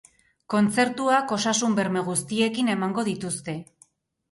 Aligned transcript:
Kontzertuak 0.53 1.33
osasun 1.37 1.77
berme 1.81 2.03
guztiekin 2.09 2.75
emango 2.79 3.07
dituzte. 3.13 3.59